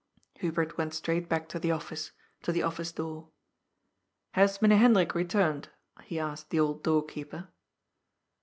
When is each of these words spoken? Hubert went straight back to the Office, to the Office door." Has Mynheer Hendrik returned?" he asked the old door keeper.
Hubert 0.39 0.79
went 0.79 0.95
straight 0.95 1.29
back 1.29 1.47
to 1.49 1.59
the 1.59 1.69
Office, 1.69 2.11
to 2.41 2.51
the 2.51 2.63
Office 2.63 2.91
door." 2.91 3.29
Has 4.31 4.59
Mynheer 4.59 4.79
Hendrik 4.79 5.13
returned?" 5.13 5.69
he 6.05 6.19
asked 6.19 6.49
the 6.49 6.59
old 6.59 6.81
door 6.83 7.05
keeper. 7.05 7.49